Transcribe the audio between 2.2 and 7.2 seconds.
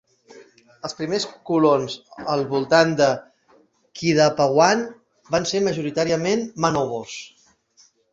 al voltant de Kidapawan van ser majoritàriament manobos.